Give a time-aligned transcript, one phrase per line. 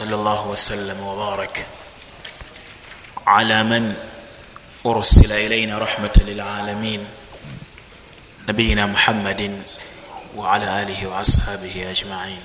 [0.00, 1.66] وصلى الله وسلم وبارك
[3.26, 3.94] على من
[4.86, 7.06] ارسل الينا رحمه للعالمين
[8.48, 9.62] نبينا محمد
[10.36, 12.40] وعلى اله واصحابه اجمعين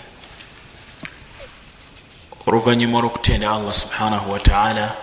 [2.48, 4.96] oluvannyuma olwokutenda allah subhanahu wataala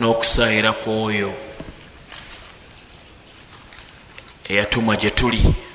[0.00, 1.32] n'okusaayira kwoyo
[4.48, 5.65] eyatumwa gye tuli.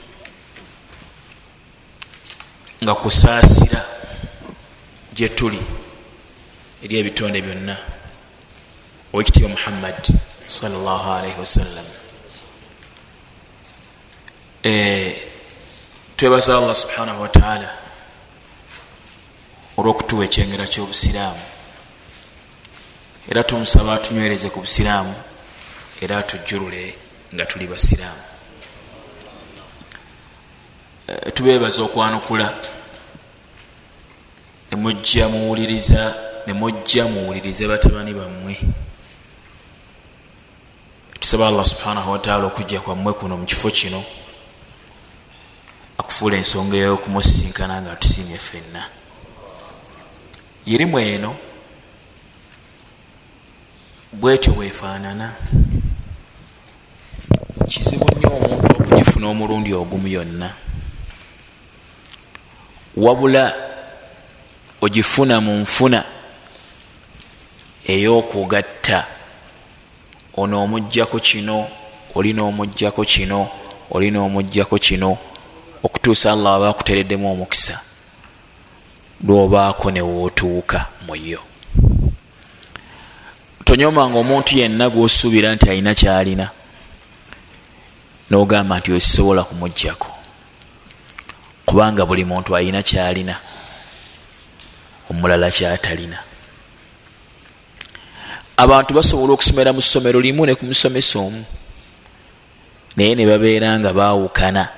[2.84, 3.86] Nga kusaasira
[5.14, 5.62] gye tuli
[6.84, 7.78] eri ebitonde byonna.
[9.14, 9.98] Owekitiibwa muhammad
[10.48, 11.88] salllahalaihi wasallam
[16.18, 17.70] twebaza allah subhanahu wataala
[19.78, 21.44] olwokutuwa ekyengera kyobusiraamu.
[23.30, 25.16] Era tumusaba atunywereze ku busiraamu
[26.02, 26.96] era atujjulule
[27.34, 28.31] nga tuli basiraamu
[31.34, 32.54] tubebaza okwanukula.
[34.72, 36.16] Nemujja muwuliriza
[36.48, 38.60] nemujja muwulirize batabani bammwe.
[41.20, 44.04] Tusaba allah subhanahu wataala okujja kwammwe kuno mukifo kino
[45.98, 48.90] akufuula ensonga eyokumusinkana nga atusiimye ffenna.
[50.66, 51.36] Yirimu eno
[54.14, 55.34] bwetyo bwefaanana
[57.68, 60.54] kizibu nnyo omuntu okugifuna omulundi ogumu yonna
[62.98, 63.56] wabula
[64.82, 66.04] ogifuna mu nfuna
[67.88, 69.06] ey'okugatta.
[70.38, 71.68] Ono omugjako kino
[72.16, 73.50] olina omugjako kino
[73.92, 75.18] olina omugjako kino.
[75.84, 77.80] Okutuusa allah aba akutereddemu omukisa
[79.28, 81.40] lwobaako newootuuka muyo
[83.66, 86.50] tonyomanga omuntu yenna gwosuubira nti alina kyalina
[88.30, 90.11] nogamba nti osisobola kumugjako
[91.66, 93.36] kubanga buli muntu alina kyalina
[95.10, 96.18] omulala kyatalina.
[98.58, 101.46] Abantu basobola okusomera mu ssomero limu ne kumusomesa omu
[102.96, 104.70] naye ne babeera nga baawukana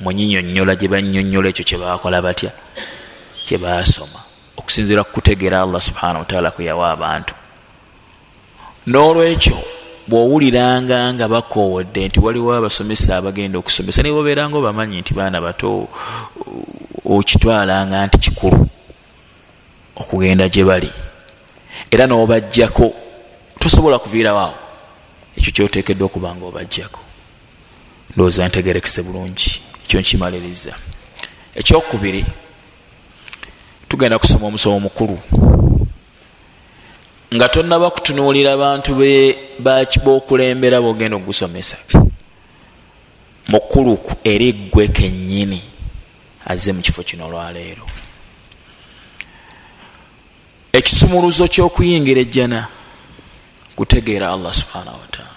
[0.00, 2.50] munyinyonnyola gye bannyonnyola ekyo kyebakola batya
[3.46, 4.20] kyebasoma
[4.58, 7.34] okusinzira kukutegeera allah subhanahu wataala kweyawa abantu.
[8.86, 9.56] N'olwekyo
[10.10, 15.86] bwowuliranga nga bakoowodde nti waliwo abasomesa abagenda okusomesa naye babeeranga obamanyi nti baana bato
[17.06, 18.66] okitwalanga nti kikulu
[20.00, 20.90] okugenda gye bali.
[21.90, 22.86] Era n'obajjako
[23.60, 24.58] tosobola kuviirawoawo
[25.36, 27.00] ekyo kyoteekeddwa okuba nga obajjako
[28.10, 29.62] ndowooza ntegerekese bulungi.
[29.84, 30.74] Ekyo nkimaliriza.
[31.54, 32.26] Ekyokubiri
[33.88, 35.18] tugenda kusoma omusomo mukulu
[37.34, 38.94] nga tonnaba kutunuulira bantu
[40.04, 41.76] bokulembera bogenda okugusomesa
[43.48, 45.62] mukuluku eri ggwe kennyini
[46.46, 47.86] azze mu kifo kino olwaleero
[50.72, 52.68] ekisumuluzo kyokuyingira ejjana
[53.76, 55.30] kutegeera allah subhanahu wataala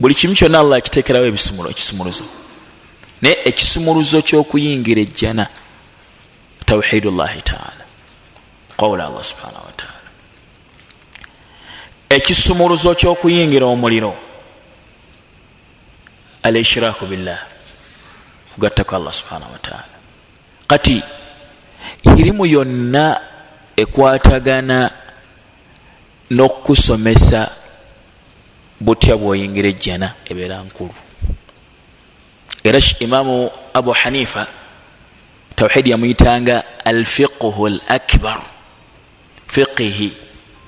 [0.00, 2.24] buli kimu kyonna allah akiteekerawo ekisumuluzo.
[3.22, 5.46] Naye ekisumuluzo kyokuyingira ejjana
[6.66, 7.83] tawhidu llahi taala
[8.76, 9.94] qawla allah subhanahu wataala
[12.14, 14.14] ekisumuluzo kyokuyingira omuliro.
[16.42, 17.38] Al ishiraku billah.
[18.54, 19.94] Kugattaku allah subhanahu wataala
[20.66, 21.02] kati
[22.04, 23.20] irimu yonna
[23.76, 24.90] ekwatagana
[26.30, 27.50] n'okusomesa
[28.80, 30.94] butya bwoyingira ejjana ebeera nkulu.
[32.64, 34.46] Era imamu abu hanifa
[35.56, 38.53] tawhidi yamuyitanga alfiqhu l akbar
[39.48, 40.12] fiqihi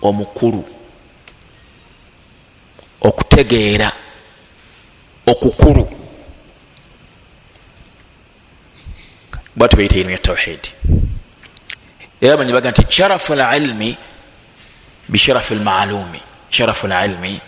[0.03, 0.65] omukulu
[3.01, 3.93] okutegeera
[5.27, 5.89] okukulu.
[9.57, 10.71] Bwati bayita irimu ya tawhidi
[12.21, 13.97] era banyi baga nti sharafu lilmi
[15.09, 16.21] bisharafi lmalumi
[16.51, 17.41] sharafu lilmi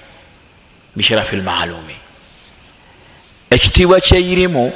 [0.96, 1.96] bisharafi lmalumi
[3.50, 4.72] ekitiibwa kyeyirimu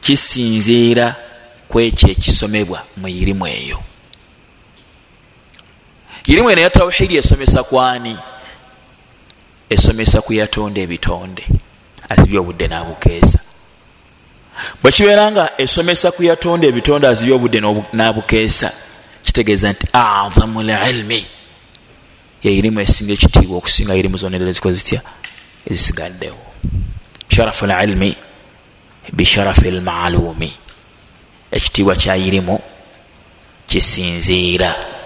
[0.00, 1.16] kisinziira
[1.68, 3.78] ku ekyo ekisomebwa mu irimu eyo
[6.30, 8.18] irimu eno ya tawhidi esomesa kwani?
[9.70, 11.44] Esomesa ku yatonda ebitonde.
[12.08, 13.38] Azibya obudde nabukeesa
[14.82, 17.60] bwekibeera nga esomesa ku yatonda ebitonde azibya obudde
[17.92, 18.72] nabukeesa
[19.22, 21.26] kitegeeza nti azamu lilmi
[22.42, 25.00] yeirimu esinga ekitiibwa okusinga irimu zonna era zikoze zitya?
[25.70, 26.44] Ezisigaddewo
[27.28, 28.16] sharafu lilmi
[29.12, 30.52] bisharafi lmalumi
[31.52, 32.60] ekitiibwa kyayirimu
[33.66, 34.99] kisinziira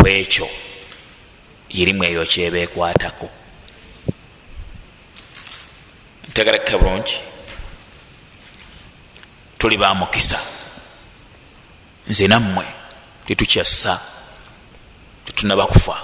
[0.00, 0.48] ku ekyo
[1.68, 3.28] irimu eyo kyeba ekwatako
[6.28, 7.20] ntegerekeka bulungi.
[9.58, 10.40] Tuli bamukisa
[12.08, 12.64] nze nammwe
[13.24, 14.00] tetukyassa
[15.24, 15.96] tetunaba kufa.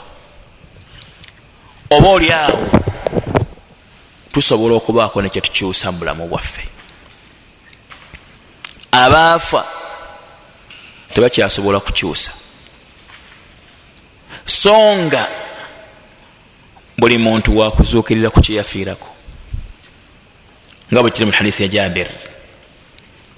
[1.90, 2.68] Oba oli awo
[4.32, 6.68] tusobola okubaako nekyetukyusa mu bulamu bwaffe.
[8.92, 9.64] Abaafa
[11.14, 12.32] tebakyasobola kukyusa
[14.46, 15.28] so nga
[16.98, 19.08] buli muntu wakuzuukirira ku kyeyafiirako.
[20.92, 22.08] Nga bwe kiri mu hadisi ya jabir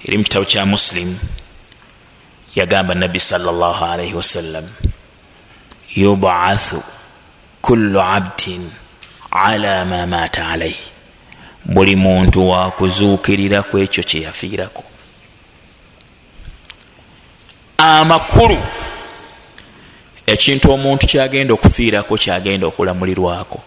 [0.05, 1.17] eri mu kitabo kya muslim.
[2.55, 4.65] Yagamba nabbi salllah alaihi wasallam
[5.95, 6.81] yubathu
[7.61, 8.69] kullu abdin
[9.31, 10.89] ala ma mata alaihi
[11.65, 14.83] buli muntu wakuzuukirira ku ekyo kyeyafiirako.
[17.77, 18.57] Amakulu
[20.33, 23.59] ekintu omuntu kyagenda okufiirako kyagenda okulamulirwako.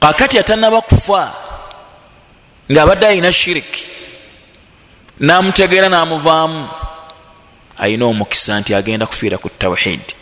[0.00, 1.34] Kakati atanaba kufa
[2.70, 3.86] ngaabadde alina shiriki
[5.20, 6.68] namutegeera namuvaamu
[7.78, 10.14] ayina omukisa nti agenda kufiira ku tawhidi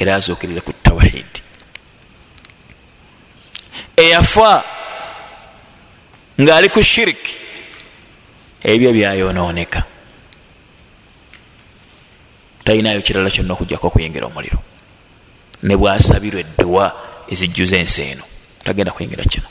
[0.00, 1.40] era azuukirire ku tawhidi
[3.96, 4.64] eyafa
[6.40, 7.34] ngaali ku shiriki
[8.64, 9.80] ebyo byayonooneka
[12.70, 14.58] talinayo kirala kyonna okujjako okuyingira omuliro.
[15.62, 16.84] Ne bwasabirwa edduwa
[17.28, 18.22] ezijjuza ensi eno
[18.64, 19.48] tagenda kuyingira kino.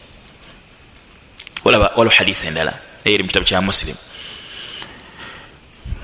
[1.66, 2.74] Olaba waliwo hadisi endala
[3.04, 4.00] eyeri mu kitabu kya musilimu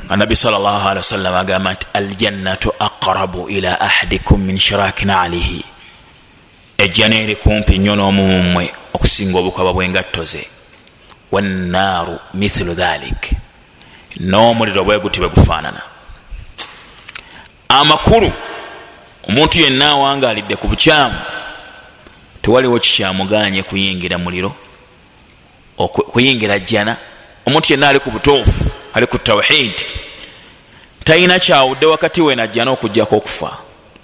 [0.10, 5.66] anabi sawasalam agamba nti aljannatu aqrabu ila ahadikum min shirakin alihi
[6.78, 10.48] ejjana eri kumpi nnyo n'omumumwe okusinga obukwaba bwengattoze
[11.32, 13.32] wannaaru mithlu dhalik.
[14.20, 15.95] N'omuliro bwe guti bwe gufaanana
[17.80, 18.32] amakulu.
[19.30, 21.16] Omuntu yenna awangalidde ku bukyamu
[22.42, 24.56] tewaliwo kikyamuganye kuyingira muliro
[26.12, 26.98] kuyingira jjana.
[27.46, 29.86] Omuntu yenna ali ku butuufu ali ku tawhid
[31.04, 33.58] talina kyawudde wakati we najjana okugjako okufa.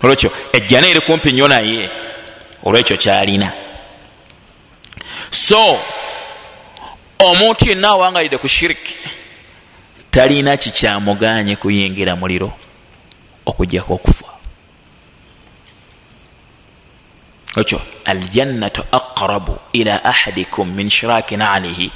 [0.03, 1.89] Olwekyo ejjana eri kumpi nnyo naye
[2.63, 3.51] olwekyo kyalina.
[5.29, 5.79] So
[7.19, 8.95] omuntu yenna awangalidde ku shiriki
[10.12, 12.53] talina kikyamuganye kuyingira muliro
[13.46, 14.28] okujjako okufa.
[17.58, 21.92] Ekyo aljannatu aqrabu ila ahadikum min shirakin alihi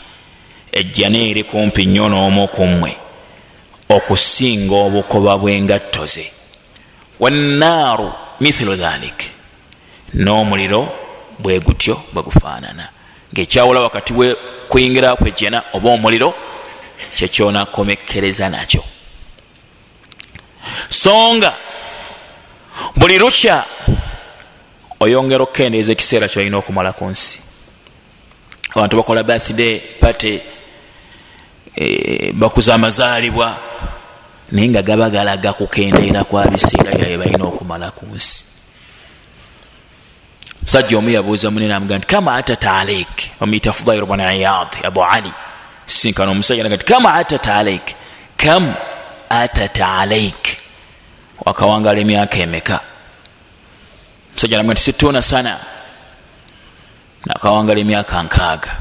[0.71, 2.97] ejjana eri kumpi nnyo n'omu kummwe
[3.89, 6.25] okusinga obukoba bw'engattoze
[7.19, 8.11] wannaaru
[8.41, 9.19] mithlu dhalik.
[10.13, 10.81] N'omuliro
[11.39, 12.89] bwe gutyo bwe gufaanana.
[13.33, 14.35] Ngaekyawula wakati we
[14.69, 16.33] kuyingira kwejjana oba omuliro
[17.15, 18.83] kyekyonakomekkereza nakyo
[20.89, 21.53] songa.
[22.95, 23.63] Buli lukya
[24.99, 27.39] oyongera okukendeeza ekiseera kyolina okumala ku nsi.
[28.75, 30.41] Abantu bakola birthday pate
[31.75, 33.57] e, bakuza amazaalibwa
[34.51, 38.43] naye nga gaba galaga kukendeera kwa biseera byaye balina okumala ku nsi.
[40.63, 45.31] Musajja omu yabuuza munene amuga nti kama atata alaik omuyita fudair bwana iyad abu ali.
[45.85, 47.95] Sinkana omusajja naga nti kama atata alaik
[48.37, 48.73] kam
[49.29, 50.57] atata alaik.
[51.45, 52.79] Wakawangala emyaka emeka?
[54.33, 55.59] Musajja namuga nti situna sana.
[57.25, 58.77] Nakawangala emyaka nkaaga.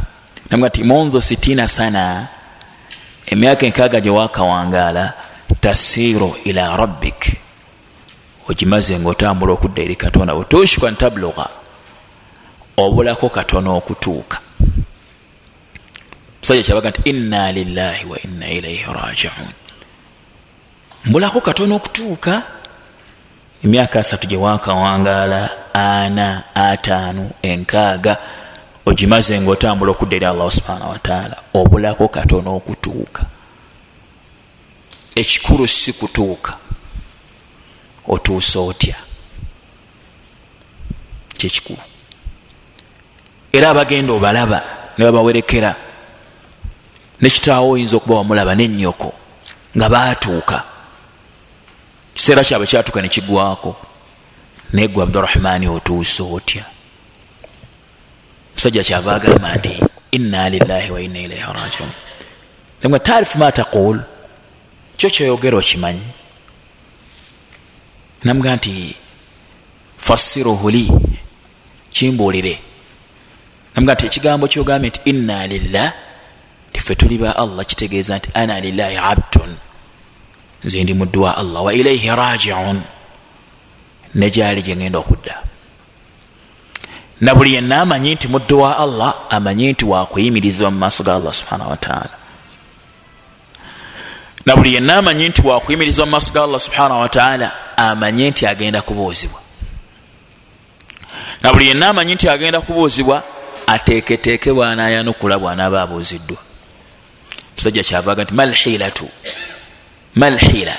[0.50, 2.26] Namuga nti mundhu sitina sana
[3.26, 5.13] emyaka enkaaga gyewakawangaala
[5.60, 7.36] tasiru ila rabbik.
[8.48, 11.48] Ogimaze ngaotambula okudda eri katonda bwetushika ntabluga
[12.77, 14.39] obulako katono okutuuka.
[16.41, 19.64] Musajja kyabaga nti inna lillahi wa inna ilaihi rajiun
[21.05, 22.43] mbulako katono okutuuka?
[23.65, 28.17] Emyaka asatu gyewakawangaala ana ataano enkaaga
[28.87, 33.23] ogimaze ngaotambula okudda eri allahu subhanahu wataala obulako katono okutuuka.
[35.15, 36.56] Ekikulu si kutuuka.
[38.08, 38.96] Otuusa otya?
[41.39, 41.82] Kyekikulu
[43.53, 44.63] era abagenda obalaba
[44.99, 45.75] ne babawerekera
[47.20, 49.13] nekitaawo oyinza okuba wamulaba nenyoko
[49.77, 50.74] nga baatuuka
[52.15, 53.77] kiseera kyabwe kyatuuka nekigwako
[54.73, 56.65] naye gwe abdurahmani otuusa otya?
[58.55, 59.73] Musajja kyava agamba nti
[60.11, 61.91] inna lillahi wa inna ilaihi rajiun
[62.83, 64.01] namwe taarifu ma taqul.
[64.97, 66.06] Kyo kyoyogera okimanyi?
[68.25, 68.97] Namuga nti
[69.97, 70.93] fassiruhu li
[71.91, 72.59] kimbuulire.
[73.75, 75.93] Namuga nti ekigambo kyogambye nti inna lillah
[76.73, 79.56] tife tuli ba allah kitegeeza nti ana lillahi abdun
[80.65, 81.65] nze ndi muddu wa allah.
[81.65, 82.83] Wa ilaihi rajiun.
[84.15, 85.39] Nejali gyengenda okudda.
[87.21, 91.33] Na buli yenna amanyi nti muddu wa allah amanyi nti wakuyimirizibwa mu maaso ga allah
[91.33, 92.11] subhanahu wataala
[94.47, 98.83] na buli yenna amanyi nti wakuyimiriza mu maaso ga allah subhanahu wataala amanye nti agenda
[98.83, 99.41] kubuuzibwa.
[101.43, 103.23] Na buli yenna amanyi nti agenda kubuuzibwa
[103.67, 106.37] ateeketeeke bwanayanukula bwanaaba abuuziddwa.
[107.56, 109.09] Musajja kyavaga nti malhilatu
[110.15, 110.77] malhila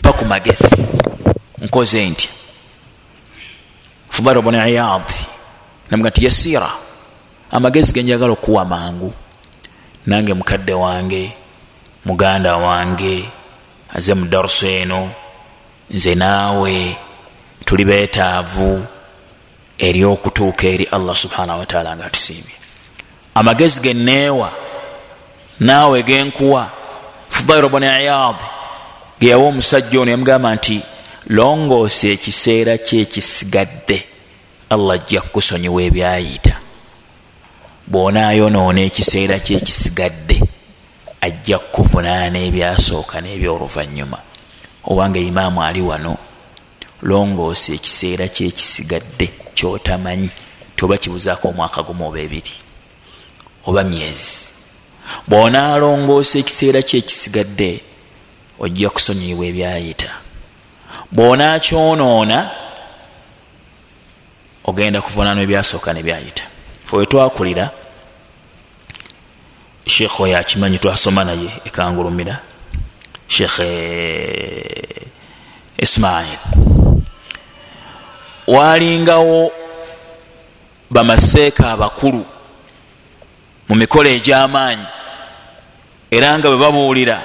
[0.00, 0.88] mpa ku magezi
[1.62, 2.30] nkoze ntya?
[4.10, 5.08] Fudal bun iyad
[5.90, 6.70] namuga nti yasiira
[7.50, 9.12] amagezi genjagala okuwa mangu.
[10.06, 11.32] Nange mukadde wange
[12.04, 13.28] muganda wange
[13.94, 15.10] aze mu darusu eno
[15.90, 16.96] nze naawe
[17.64, 18.86] tuli beetaavu
[19.78, 22.56] eri okutuuka eri allah subhanahu wataala nga atusiimye
[23.34, 24.52] amagezi geneewa
[25.60, 26.70] naawe genkuwa
[27.30, 28.36] fudairo bun iyad
[29.20, 30.82] geyawa omusajja ono yamugamba nti
[31.26, 34.04] longoosa ekiseera kyekisigadde
[34.70, 36.54] allah ajja kukusonyiwa ebyayita.
[37.86, 40.42] Bwonaayonoona ekiseera kyekisigadde
[41.20, 44.18] ajja kukuvunaana ebyasooka n'ebyoluvanyuma
[44.90, 46.16] obange imaamu ali wano
[47.02, 50.30] longoosa ekiseera kyekisigadde kyotamanyi
[50.76, 52.54] tioba kibuzaako omwaka gumu oba ebiri
[53.66, 54.55] oba myezi
[55.28, 57.80] bwonaalongoosa ekiseera kyekisigadde
[58.58, 60.10] ojja kusonyiyibwa ebyayita.
[61.12, 62.50] Bwonakyonoona
[64.64, 66.42] ogenda kuvunaanwa ebyasooka nebyayita
[66.86, 67.70] fe wetwakulira
[69.86, 72.38] sheekh oyo akimanyi twasoma naye ekangulumira
[73.28, 73.58] sheekh
[75.78, 76.38] ismail.
[78.46, 79.52] Walingawo
[80.90, 82.26] bamaseeka abakulu
[83.68, 84.86] mu mikolo egy'amaanyi
[86.10, 87.22] era nga bwe babuulira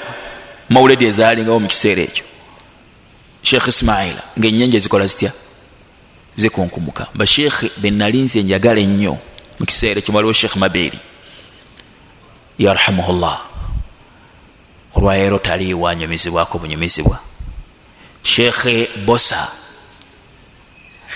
[0.70, 2.26] mawuledi ezalingawo mu kiseera ekyo.
[3.44, 5.32] Sheekh ismaila ngaenyenje zikola zitya?
[6.36, 9.18] Zikunkumuka basheekhe benalinze njagala ennyo
[9.60, 11.00] mu kiseera ekyo waliwo sheekh mabeeri
[12.60, 13.42] yarhamuhullah.
[14.96, 17.20] Olwaleero taliiwo anyumizibwako bunyumizibwa
[18.24, 19.48] sheekhe bosa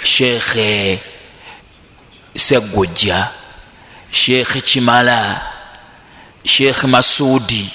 [0.04, 1.00] sheekhe
[2.36, 3.30] segujja
[4.12, 5.42] sheekhe kimala
[6.46, 7.70] sheekhe masuudi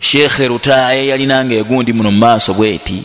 [0.00, 3.02] sheekhe rutaye yalinanga egundi muno mumaaso bweti.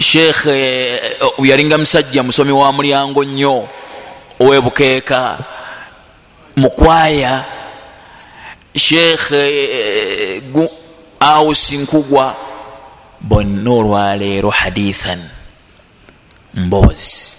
[0.00, 1.00] Sheekhe
[1.42, 3.68] yalinga musajja musomi wa mulyango nnyo
[4.40, 5.38] owebukeeka
[6.56, 7.44] mukwaya
[8.76, 10.42] sheekhe
[11.20, 12.36] ausi nkugwa
[13.20, 15.28] bonna olwaleero hadithan.
[16.54, 17.32] Mboozi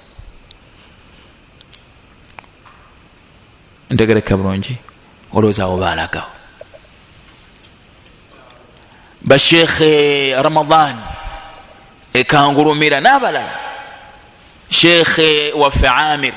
[3.89, 4.77] ntegereka bulungi
[5.33, 6.31] olowooza abo balagawo
[9.21, 10.95] basheekhe ramadan
[12.13, 13.67] ekangulumira n'abalala
[14.69, 16.33] sheekhe waffe amir.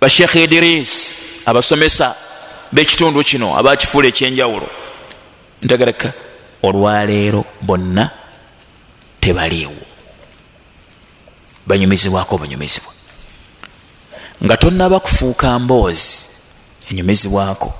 [0.00, 2.14] Basheekhe idiris abasomesa
[2.72, 4.68] bekitundu kino abakifuula ekyenjawulo
[5.62, 6.12] ntegereka
[6.62, 8.10] olwaleero bonna
[9.20, 9.84] tebaliiwo.
[11.66, 12.97] Banyumizibwako obunyumizibwa
[14.44, 16.26] nga tonaba kufuuka mboozi
[16.90, 17.74] enyumizibwako.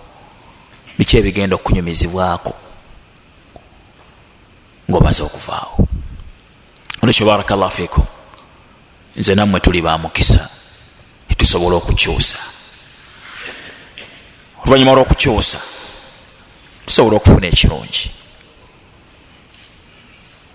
[0.98, 2.54] Biki ebigenda okunyumizibwako?
[4.90, 5.88] Ngaomaze okuvaawo
[7.02, 8.04] olwekyo barakallah fikum
[9.16, 10.48] nze nammwe tuli bamukisa
[11.28, 12.38] netusobola okukyusa.
[14.62, 15.60] Oluvanyuma lwokukyusa
[16.86, 18.10] tusobola okufuna ekirungi.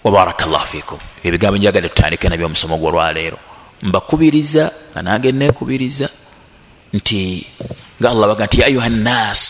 [0.03, 3.39] Wabarakallah fikum ebigambo njagadde tutandike nabyo omusomo gwolwaleero
[3.83, 6.07] mbakubiriza nga nange nekubiriza
[6.93, 7.45] nti
[7.99, 9.41] nga allah baga nti ya ayuha nnas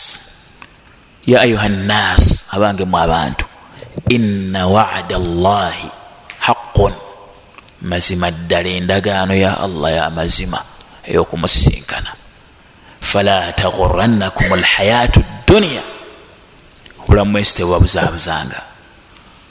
[1.26, 3.44] ya ayuha nnas abange mu abantu
[4.10, 5.88] inna wada llahi
[6.46, 6.92] haqun
[7.82, 10.60] mazima ddala endagaano ya allah ya mazima
[11.06, 12.10] eyokumusinkana
[13.00, 15.82] fala tagurannakum alhayatu dduniya
[17.04, 18.60] obulamu mwesi tebwabuzabuzanga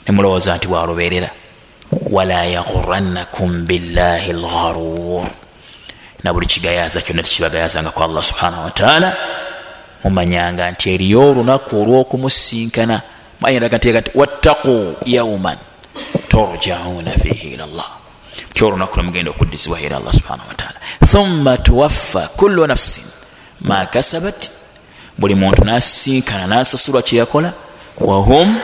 [0.06, 1.30] nemulowooza nti bwaluberera
[2.10, 5.26] wala yagurannakum billahi lgharur
[6.24, 9.16] na buli kigayaza kyonna tekibagayazangako allah subhanahu wataala
[10.04, 13.00] mumanyanga nti eriyo olunaku olwokumusinkana.
[13.40, 15.58] Mayindaga nti wattaqu yauman
[16.28, 17.90] turjauna fihi ila llah
[18.54, 23.04] kyolunaku lwemugenda okuddizibwa eri allah subhanahu wataala thumma tuwaffa kullu nafsin
[23.60, 24.50] ma kasabat.
[25.18, 27.52] Buli muntu nasinkana nasasulwa kyeyakola
[28.00, 28.58] wahum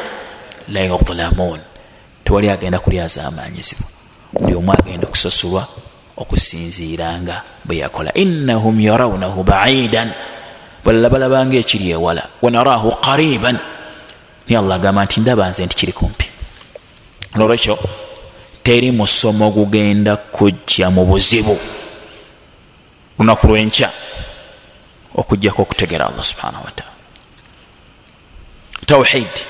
[0.69, 1.61] la yudlamun
[2.31, 3.87] tewali agenda kulyaza amanyizibwa
[4.33, 5.67] buli omu agenda okusasulwa
[6.17, 8.15] okusinziranga bwe yakola.
[8.15, 10.13] Innahum yarawunahu baidan.
[10.85, 12.29] Balalabalabanga ekiri ewala.
[12.43, 13.59] Wanarahu qariban.
[14.47, 16.27] Naye allah agamba nti ndaba nze nti kiri kumpi.
[17.35, 17.79] Olwekyo
[18.63, 21.59] teri musomo gugenda kujja mu buzibu.
[23.19, 23.91] Lunaku lwenkya
[25.15, 26.95] okugjako okutegera allah subhanahu wataala
[28.87, 29.50] tawhidi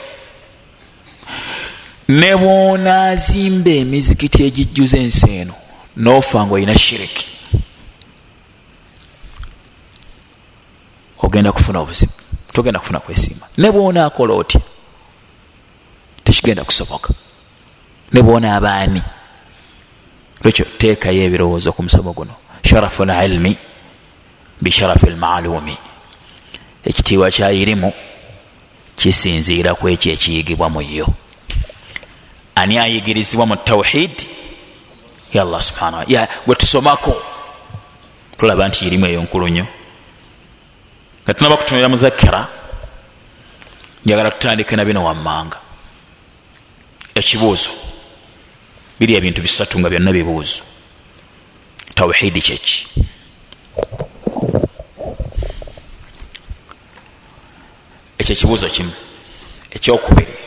[2.10, 5.54] ne bwonaazimba emizikiti egijjuza ensi eno
[5.96, 7.26] nofa nga olina shiriki.
[11.18, 12.12] Ogenda kufuna obuzibu
[12.52, 13.46] togenda kufuna kwesiima.
[13.56, 14.60] Ne bwonaakola otya?
[16.24, 17.14] Tekigenda kusoboka.
[18.12, 19.02] Ne bwonaabaani
[20.42, 22.34] lwekyo teekayo ebirowoozo ku musomo guno.
[22.64, 23.56] Sharafu lilmi
[24.60, 25.76] bisharafi lmalumi
[26.84, 27.92] ekitiibwa kyayirimu
[28.96, 31.06] kisinziira ku ekyo ekiyigibwa mu yo
[32.54, 34.26] ani ayigirizibwa mu tawhid?
[35.32, 36.06] Ya allah subhana
[36.46, 37.22] gwe tusomako.
[38.38, 39.66] Tulaba nti irimu eyo nkulu nnyo.
[41.24, 42.48] Nga tunaba kutumira muzakira
[44.04, 45.58] njagala tutandike na bino wammanga.
[47.14, 47.70] Ekibuuzo.
[48.98, 50.62] Biri ebintu bisatu nga byonna bibuuzo.
[51.94, 52.86] Tawhidi kyeki
[58.18, 58.92] ekyo ekibuuzo kimu.
[59.70, 60.39] Ekyokubiri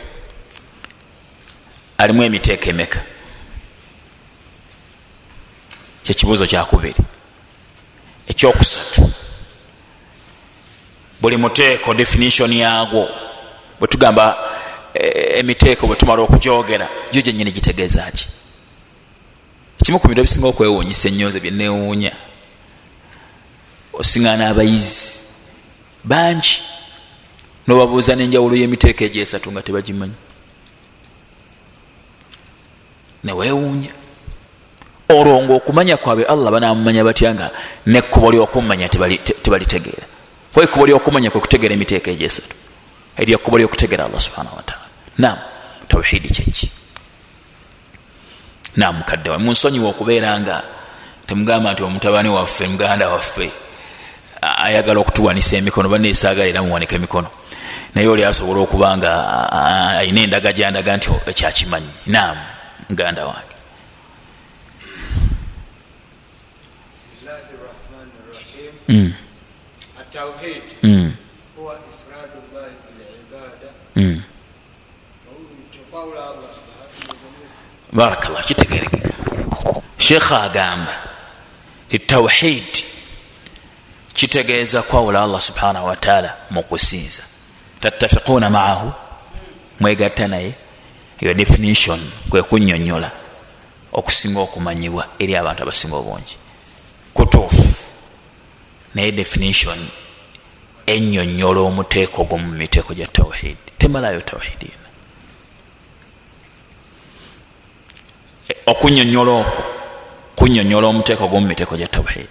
[1.98, 3.02] alimu emiteeko emeka?
[6.02, 7.00] Kyekibuuzo kyakubiri.
[8.28, 9.10] Ekyokusatu.
[11.20, 13.08] Buli muteeko definition yagwo
[13.78, 14.38] bwetugamba
[14.94, 18.28] eh, emiteeko bwetumala okujogera gyo gyenyini gitegeezaki
[19.84, 22.12] kimu ku bintu ebisinga okwewuunyisa ennyoze byenewuunya
[23.92, 25.22] osiŋana abayizi.
[26.04, 26.62] Bangi.
[27.66, 30.14] Nobabuuza nenjawulo yemiteeko egyo esatu nga tebagimanyi
[33.24, 33.90] newewuunya
[35.08, 37.50] olwo ngaokumanya kwabwe allah banamumanya batya nga
[37.86, 40.06] nekkubo lyokumanya tebalitegeera.
[40.52, 42.56] Kuba ekkubo lyokumanya kwe kutegeera emiteeko egyo esatu.
[43.16, 44.86] Eryekkubo lyokutegeera allah subhanahu wataala
[45.18, 45.38] nam
[45.88, 46.70] tawhidi kyeki?
[48.76, 50.62] Nam mukadde wa munsonyiwa okubeera nga
[51.26, 53.50] temugamba nti omutabani waffe muganda waffe
[54.40, 57.28] ayagala okutuwanisa emikono banesaagalira muwanika emikono.
[57.94, 59.12] Naye oli asobola okuba nga
[59.98, 61.90] ayina endaga gyandaga nti ekyakimanyi.
[62.06, 62.36] Nam
[62.88, 63.54] muganda wange
[68.88, 69.12] Mm.
[70.82, 71.12] Mm.
[73.96, 74.22] Mm.
[77.92, 79.10] barakallah kitegerekeka.
[79.98, 80.94] Sheekha agamba
[81.88, 82.84] ti tawhid
[84.14, 87.22] kitegeeza kwawula allah subhanahu wataala mukusinza
[87.80, 88.92] tattafiquuna maahu
[89.80, 90.54] mwegatta naye
[91.24, 93.10] eyo definition kwe kunyonyola
[93.92, 96.36] okusinga okumanyibwa eri abantu abasinga obungi.
[97.14, 97.76] Kutuufu
[98.94, 99.78] naye definition
[100.86, 103.56] enyonyola omuteeko gwo mu miteeko gya tawhid.
[103.78, 104.88] Temalayo tawhid yona
[108.66, 109.64] okunyonyola okwo
[110.36, 112.28] kunyonyola omuteeko gwo mu miteeko gya tawhid.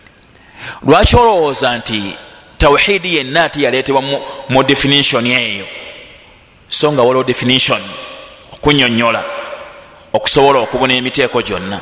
[0.86, 2.16] Lwaki olowooza nti
[2.58, 4.02] tawhidi yenna ati yaleetebwa
[4.50, 5.68] mu definition eyo?
[6.70, 7.82] So nga waliwo definition
[8.64, 9.24] okunyonyola
[10.14, 11.82] okusobola okubuna emiteeko gyonna.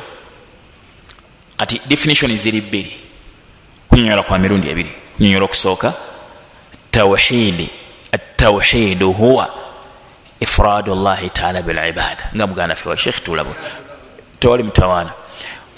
[1.56, 2.96] Kati definition ziri bbiri.
[3.88, 4.92] Kunyonyola kwa mirundi ebiri.
[5.16, 5.94] Kunyonyola okusooka.
[6.90, 7.70] Tawhidi
[8.12, 9.54] atawhidu huwa
[10.40, 13.54] ifradu llahi taala bilibada nga muganda fe wa shekh tulabu
[14.38, 15.12] tewali mutawaana.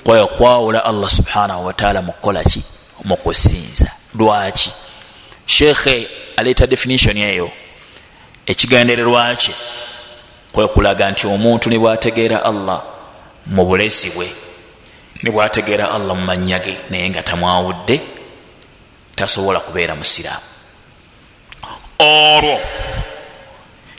[0.04, 2.62] Kwayo kwawula allah subhanahu wataala mukukolaki
[3.04, 4.72] mukusinza lwaki?
[5.46, 7.50] Shekhe aleeta definition eyo.
[8.46, 9.54] Ekigendererwakye
[10.54, 12.82] kwekulaga nti omuntu nibwategeera allah
[13.46, 14.30] mu bulesi bwe
[15.22, 18.00] nibwategeera allah mu manya ge naye nga tamwawudde
[19.16, 20.46] tasobola kubeera musiraamu.
[21.98, 22.60] Olwo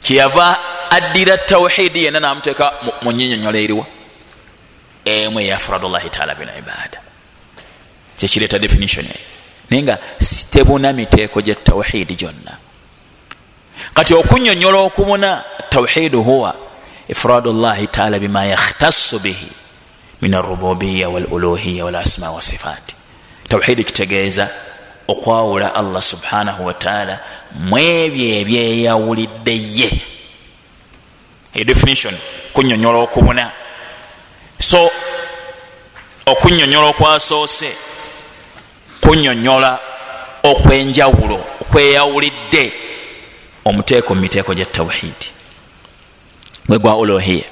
[0.02, 0.58] kyeyava
[0.89, 3.86] addira tawhidi yenna namuteeka mu nyinyonyola eriwa
[5.06, 7.00] emu eyafradu llahi taala bilibada
[8.18, 9.26] kyekireeta definition eyo.
[9.70, 9.98] Naye nga
[10.52, 12.64] tebuna miteeko gya tawhidi gyonna
[13.93, 16.56] kati okunyonyola okubuna tawhidu huwa
[17.08, 19.48] ifradu llahi taala bima yakhtasu bihi
[20.21, 22.95] min arububiya waluluhiya walasma wasifati
[23.50, 24.50] tawhidi kitegeeza
[25.08, 27.19] okwawula allah subhanahu wataala
[27.60, 30.02] mu ebyo ebyeyawulidde ye.
[31.54, 32.15] Edefinition
[32.54, 33.52] kunyonyola okubuna
[34.60, 34.91] so
[36.26, 37.71] okunyonyola okwasoose
[39.02, 39.80] kunyonyola
[40.43, 42.85] okwenjawulo okweyawulidde
[43.65, 45.28] omuteeko mu miteeko gya tawhidi
[46.67, 47.43] gwe gwa uluhiya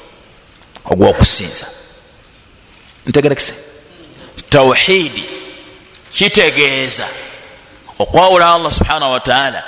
[0.86, 1.66] ogwokusinza
[3.08, 3.54] ntegerekise
[4.50, 5.24] tawhidi
[6.10, 7.08] kitegeeza
[8.00, 9.64] okwawula allah subhanahu wataala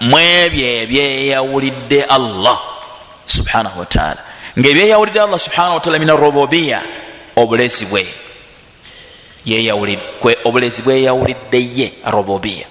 [0.00, 2.58] mu ebyo ebyeyawulidde allah
[3.26, 4.22] subhanahu wataala
[4.58, 6.82] ngaebyeyawulidde allah subhanahu wataala min arububiya
[7.36, 8.14] obulezi bwe
[10.44, 12.66] obulezi bweyawulidde ye rububiya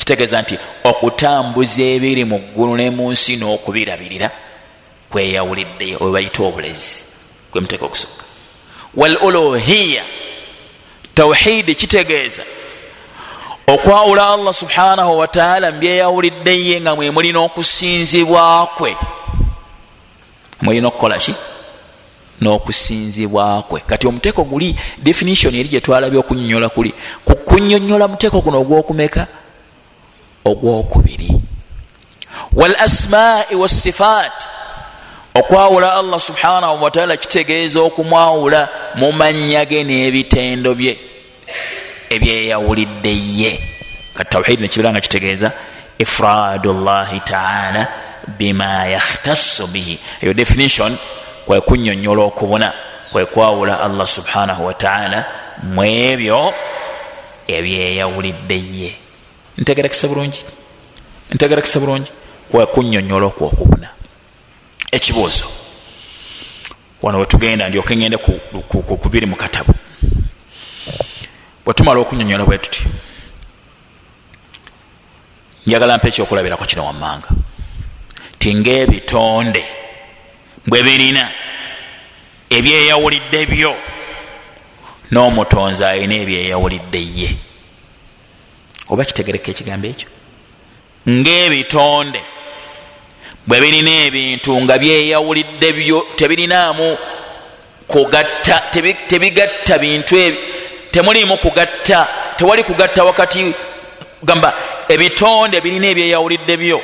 [0.00, 4.28] kitegeeza nti okutambuza ebiri mu ggulu ne mu nsi n'okubirabirira
[5.10, 7.04] kweyawulidde webayita obulezi.
[7.52, 8.24] Gwemuteeka okusooka.
[8.96, 10.04] Wal uluhiya
[11.14, 12.42] tawhidi kitegeeza.
[13.66, 18.96] Okwawula allah subhanahu wataala mbyeyawuliddeye nga mwe mulina okusinzibwakwe
[20.62, 21.34] mulina okukolaki
[22.40, 26.94] n'okusinzibwakwe kati omuteeko guli definition eri gyetwalabye okunyonyola kuli.
[27.24, 29.26] Kukunyonyola muteeko guno ogwokumeka
[30.44, 31.30] ogwokubiri
[32.52, 34.32] wal asmai wassifat
[35.34, 40.98] okwawula allah subhanahu wataala kitegeeza okumwawula mu manya ge n'ebitendo bye
[42.10, 43.60] ebyeyawulidde ye.
[44.14, 45.52] Kati tawhidi nekibera nga kitegeeza
[45.98, 47.86] ifradu llahi taala
[48.38, 49.98] bima yakhtasu bihi.
[50.22, 50.96] Eyo definition
[51.46, 52.72] kwekunyonyola okubuna
[53.12, 55.24] kwekwawula allah subhanahu wataala
[55.62, 56.54] mu ebyo
[57.48, 58.90] ebyeyawulidde ye
[59.60, 60.44] ntegerekesa bulungi.
[61.34, 62.10] Ntegerekesa bulungi.
[62.50, 63.88] Kwekunyonyola okwo okubuna
[64.92, 65.46] ekibuuzo.
[67.02, 68.16] Wano wetugenda ndyoke ngende
[69.02, 69.74] kubiri mu katabu.
[71.64, 72.84] Bwetumala okunyonyola bwe tuti
[75.66, 77.28] njagala mpa ekyokulabirako kino wammanga.
[78.38, 79.64] Tingaebitonde
[80.66, 81.30] bwe birina
[82.50, 83.76] ebyeyawulidde byo
[85.12, 87.49] n'omutonzi alina ebyeyawulidde ye
[88.90, 90.08] oba kitegereka ekigambo ekyo?
[91.08, 92.20] Ngaebitonde
[93.46, 96.98] bwe birina ebintu nga byeyawulidde byo tebirinaamu
[97.86, 98.56] kugatta
[99.08, 100.40] tebigatta bintu ebyo
[100.90, 103.54] temulimu kugatta tewali kugatta wakati
[104.22, 104.54] gamba
[104.88, 106.78] ebitonde birina ebyeyawulidde byo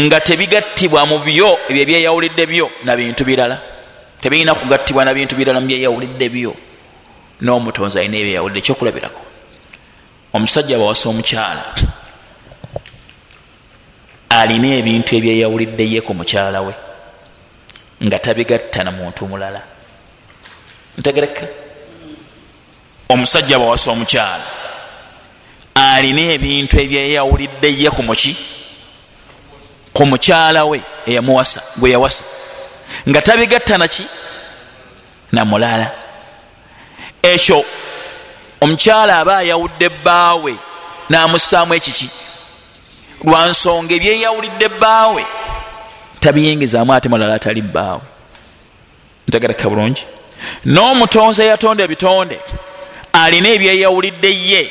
[0.00, 3.58] nga tebigattibwa mu byo ebyo ebyeyawulidde byo na bintu birala.
[4.20, 6.52] Tebirina kugattibwa na bintu birala mu byeyawulidde byo.
[7.42, 9.33] N'omutonzi alina ebyeyawulidde ekyokulabirako
[10.34, 11.64] omusajja bawasa omukyala
[14.28, 16.74] alina ebintu ebyeyawuliddeyo ku mukyala we
[18.04, 19.62] nga tabigatta na muntu mulala.
[20.98, 21.46] Ntegereka
[23.08, 24.46] omusajja bawasa omukyala
[25.74, 28.36] alina ebintu ebyeyawuliddeyo ku muki?
[29.92, 32.24] Ku mukyala we eyamuwasa gwe yawasa.
[33.08, 34.04] Nga tabigatta naki
[35.32, 35.90] na mulala.
[37.22, 37.64] Ekyo
[38.60, 40.54] omukyala aba ayawudde bbaawe
[41.10, 42.10] n'amussaamu ekiki?
[43.24, 45.24] Lwansonga ebyeyawulidde bbaawe
[46.20, 48.04] tabiyingizaamu ate mulala atali bbaawe
[49.28, 50.04] ntegereka bulungi.
[50.66, 52.38] N'omutonzi eyatonda ebitonde
[53.12, 54.62] alina ebyeyawulidde ye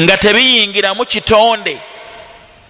[0.00, 1.74] nga tebiyingiramu kitonde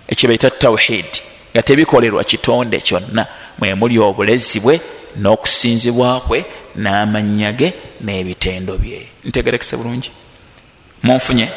[0.09, 1.21] ekyebaita tawhidi
[1.59, 3.27] nga tebikolerwa kitonde kyonna.
[3.59, 4.81] Mwemuli obulezi bwe
[5.17, 6.45] n'okusinzibwakwe
[6.77, 9.03] n'amanya ge n'ebitendo bye.
[9.25, 10.11] Ntegerekese bulungi.
[11.03, 11.51] Munfunye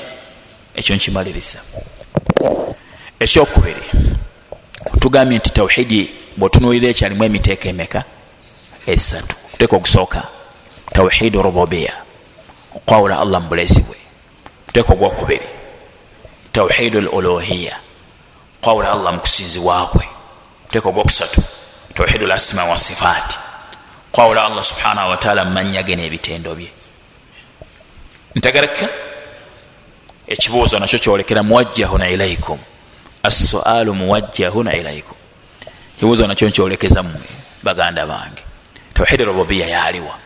[0.76, 1.60] ekyo nkimaliriza.
[3.20, 3.86] Ekyokubiri
[5.00, 8.04] tugambye nti tawhidi bwetunuulira ekyalimu emiteeko emeka?
[8.88, 10.22] Esatu teeka ogusooka.
[10.94, 11.94] Tawhidi rububiya.
[12.76, 13.98] Okwawula allah mubulezi bwe.
[14.74, 15.48] Teeka ogwokubiri.
[16.54, 17.90] Tawhidi l uluhiya
[18.62, 20.06] okwawula allah mukusinzibwakwe
[20.71, 21.41] teeka ogwokusatu
[21.93, 23.38] tawhidi l asma wasifaati
[24.13, 26.71] okwawula allah subhanahu wataala mumanya ge n'ebitendo bye
[28.36, 28.88] ntegereka
[30.28, 32.60] ekibuuzo nakyo kyolekera muwajjahuna ilaikum.
[33.24, 35.17] Assualu muwajjahuna ilaikum.
[36.00, 37.30] Kibuuzo nakyo nkyolekeza mmwe
[37.63, 38.43] baganda bange.
[38.93, 40.17] Tawhidi rububiya yaliwa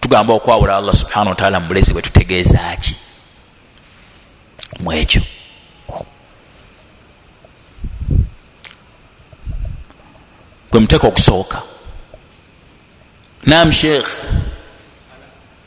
[0.00, 2.96] tugamba okwawula allah subhana wataala mubulezi bwe tutegeeza ki
[4.80, 5.22] mwekyo
[10.74, 11.62] gwe muteeka okusooka.
[13.46, 14.08] Nam sheikh.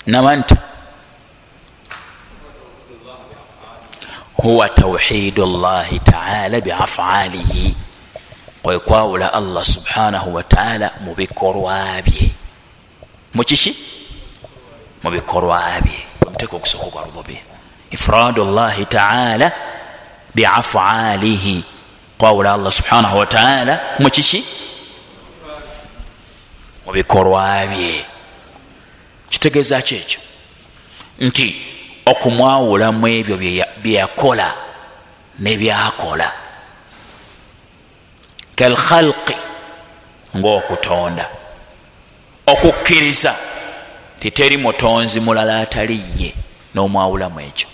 [0.06, 0.58] Namanta
[4.34, 7.76] huwa tauhidu llahi taala biafalihi.
[8.64, 12.32] Kwekwawula allah subhanahu wataala mubikorwa bye.
[13.34, 13.78] Mukiki
[15.04, 16.04] mubikorwa bye.
[16.28, 17.40] Omuteeka okusooka gwa rububi
[17.92, 19.52] ifradu llahi taala
[20.36, 21.64] biafalihi.
[22.18, 24.46] Kwawula allah subhanahu wataala mukiki
[26.88, 28.06] mubikorwa bye.
[29.30, 30.20] Kitegeeza ki ekyo
[31.20, 31.56] nti
[32.06, 33.38] okumwawulamu ebyo
[33.84, 34.54] byeyakola
[35.40, 36.32] nebyakola
[38.56, 39.36] kalkhalqi
[40.38, 41.26] ngaokutonda
[42.48, 43.36] okukkiriza
[44.20, 46.34] titeri mutonzi mulala ataliye
[46.74, 47.70] n'omwawulamu ekyo.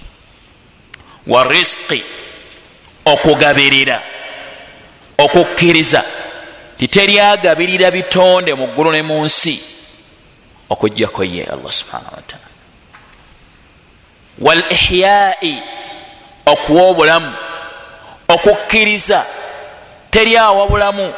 [1.28, 2.04] Wa risqi
[3.06, 4.02] okugabirira
[5.18, 6.04] okukkiriza
[6.84, 9.62] titeri agabirira bitonde mu ggulu ne mu nsi
[10.70, 12.50] okugjako ye allah subhanahu wataala
[14.40, 15.64] wal ihyai
[16.46, 17.34] okuwa obulamu
[18.28, 19.26] okukkiriza
[20.12, 21.14] teryawa bulamu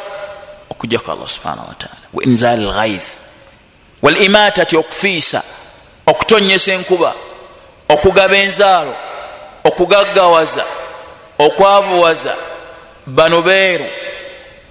[0.70, 3.08] okujjaku allah subhanahu wataala wainzal lghaith
[4.02, 5.44] walimatati okufiisa
[6.06, 7.14] okutonyesa enkuba
[7.90, 8.96] okugaba enzaalo
[9.64, 10.66] okugaggawaza
[11.40, 12.36] okwavuwaza
[13.06, 14.05] bano beeru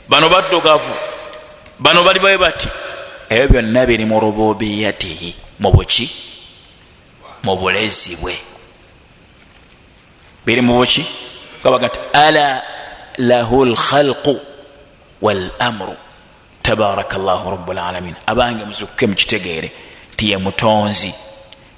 [0.08, 0.92] bano baddugavu.
[1.78, 2.68] Bano bali bwe bati
[3.28, 6.10] ebyo byonna biri mu rububiyatihi mu buki?
[7.42, 8.34] Mu bulezi bwe.
[10.46, 11.04] Biri mu buki?
[11.64, 12.62] Gabaga nti ala
[13.18, 14.40] lahu lkhalqu
[15.22, 15.96] walamru.
[16.62, 19.72] Tabaraka llahu rabulalamin abange muzukuke mukitegeere
[20.14, 21.14] nti ye mutonzi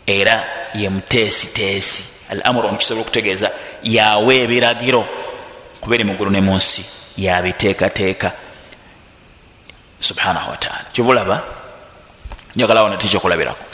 [0.07, 2.05] era ye muteesiteesi.
[2.31, 3.51] Al amuru mukisobola okutegeeza
[3.83, 5.07] yawa ebiragiro
[5.81, 6.85] kuba eri muggulu ne munsi
[7.17, 8.33] yabiteekateeka.
[10.01, 11.43] Subhanahu wataala kyovulaba?
[12.57, 13.65] Njagalawo nati kyokulabirako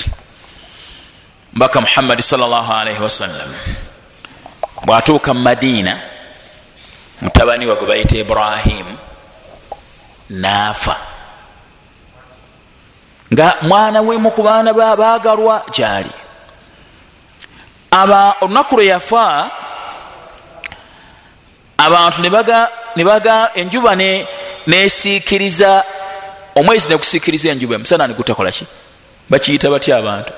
[1.52, 3.54] mbaka muhammadi salllahalaihi wasallam
[4.84, 6.00] bwatuuka mu madiina
[7.20, 8.96] mutabani we gwe bayita ibrahimu
[10.30, 10.96] naafa
[13.32, 16.10] nga mwana wemu ku baana bagalwa gyali.
[17.92, 19.50] Olunaku lwe yafa
[21.78, 22.68] abantu nebaga
[23.54, 23.96] enjuba
[24.66, 25.84] nesiikiriza
[26.54, 28.66] omwezi negusiikiriza enjuba emusana negutakolaki
[29.30, 30.32] bakiyita batya abantu?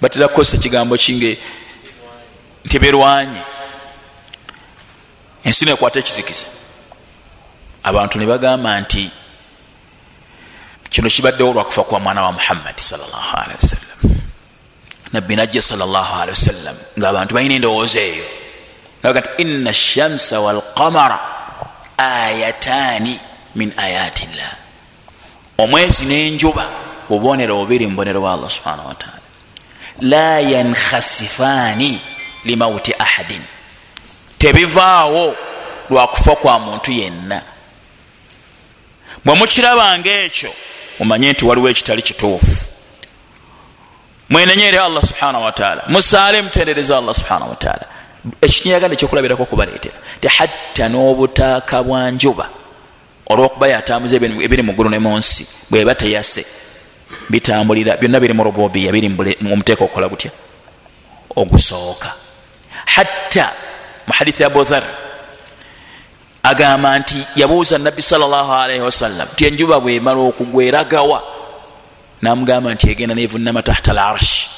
[0.00, 1.38] Batera kukozesa kigambo kinge
[2.64, 3.42] nti berwanye
[5.44, 6.46] ensi nekwata ekizikiza.
[7.82, 9.10] Abantu ne bagamba nti
[10.90, 14.20] kino kibaddewo olwakufa kwa mwana wa muhammadi salllahalihi wasallam
[15.12, 18.24] nabbi najja salllahalihi wasallam ngaabantu balina endowooza eyo.
[19.02, 21.18] Naga nti ina shamsa walqamara
[21.98, 23.20] ayataani
[23.54, 24.52] min ayati llah
[25.58, 26.66] omwezi n'enjuba
[27.08, 29.20] bubonero bubiri mubonero bwa allah subhanahu wataala
[30.00, 32.00] la yankhasifaani
[32.44, 33.42] limauti ahadin.
[34.38, 35.36] Tebivaawo
[35.90, 37.42] lwakufa kwa muntu yenna.
[39.24, 40.54] Bwe mukirabanga ekyo
[40.98, 42.66] mumanye nti waliwo ekitali kituufu.
[44.28, 47.86] Mwenenyere allah subhanahu wataala musaale mutendereza allah subhanahu wataala
[48.42, 52.46] ekinyaganda ekyokulabirako okubaleetera ti hatta n'obutaaka bwa njuba
[53.30, 56.44] olwokuba yatambuza ebiri muggulu ne munsi bweba teyase
[57.30, 59.08] bitambulira byonna biri mu rububiya biri
[59.40, 60.30] mumuteeka okukola gutya
[61.36, 62.12] ogusooka.
[62.86, 63.52] Hatta
[64.06, 64.84] muhadithi abu dhar
[66.42, 71.22] agamba nti yabuuza nabbi salllahalaihi wasallam ti enjuba bwemala okugwa eragawa?
[72.22, 74.50] Namugamba nti egenda nevunama tahta larshi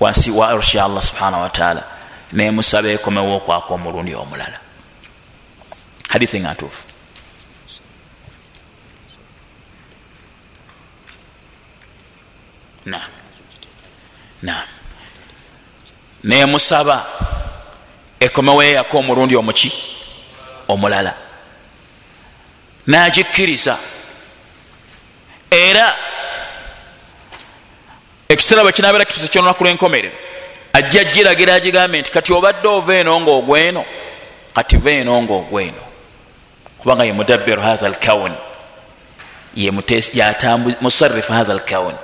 [0.00, 1.95] wansi wa arshi allah subhanahu wataala
[2.32, 4.58] nemusaba ekomewo okwaka omulundi omulala.
[6.08, 6.82] Hadithi nga ntuufu
[12.86, 13.10] naam
[14.42, 14.68] naam
[16.24, 17.06] nemusaba
[18.20, 19.72] ekomewo eyaka omulundi omuki
[20.68, 21.14] omulala.
[22.86, 23.78] Nagikkiriza.
[25.50, 25.96] Era
[28.28, 30.25] ekiseera bwe kinabeera kituuse kyolunaku lwenkomerero
[30.76, 33.84] ajja giragira agigambe nti kati obadde ova eno ngaogweno
[34.54, 35.82] kati va eno ngaogweno
[36.78, 38.34] kubanga ye mudabbiru hatha lkaun
[40.80, 41.94] musarifu hatha lkaun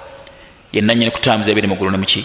[0.72, 2.24] yenanyini kutambuza ebiri mugulu nemuki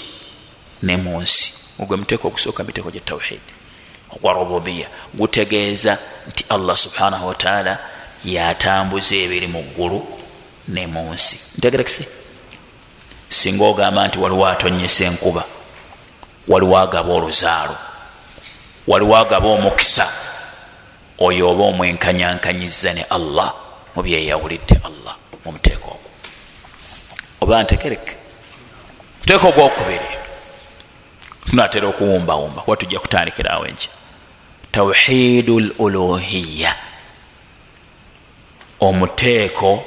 [0.83, 3.51] ne munsi ogwe muteeko ogusooka miteeko gya tawhidi
[4.15, 4.87] ogwa rububiya.
[5.13, 7.77] Gutegeeza nti allah subhanahu wataala
[8.25, 10.07] yatambuza ebiri mu ggulu
[10.67, 12.07] ne munsi ntegerekise
[13.29, 15.43] singa ogamba nti waliwo atonyesa enkuba
[16.47, 17.77] waliwo agaba oluzaalo
[18.87, 20.11] waliwo agaba omukisa
[21.19, 23.53] oyo oba omwenkanyankanyiza ne allah
[23.95, 26.09] mubyeyawulidde allah mumuteeka ogwo.
[27.41, 28.15] Oba ntegereke
[29.19, 30.09] muteeka ogwokubiri
[31.49, 33.91] tunatera okuwumbawumba kuba tujja kutandikirawo enkya.
[34.71, 36.75] Tawhidu luluhiya
[38.79, 39.83] omuteeko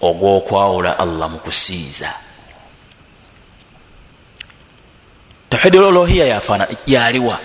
[0.00, 2.14] ogwokwawula allah mu kusinza
[5.50, 7.40] tawhidu luluhiya yafana yaliwa.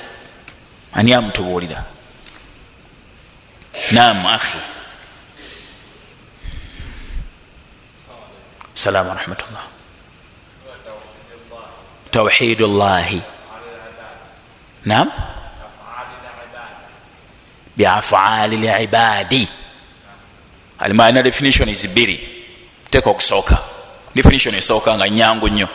[0.94, 1.84] Ani amutubuulira?
[3.92, 4.58] Nam akhi.
[8.76, 9.66] Salamu warahmatullah
[12.14, 13.22] tawhidu llahi
[14.86, 15.10] nam
[17.78, 19.50] biafaali libadi
[20.80, 22.46] alimaana definition zibiri
[22.90, 23.58] teeka okusooka.
[24.16, 25.68] Definition esooka nga nyangu nnyo